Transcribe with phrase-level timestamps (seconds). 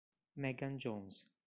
[0.35, 1.29] Megan Jones